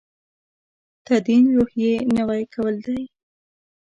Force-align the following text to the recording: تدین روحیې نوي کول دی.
تدین 1.05 1.45
روحیې 1.57 1.93
نوي 2.15 2.43
کول 2.53 2.75
دی. 2.85 2.99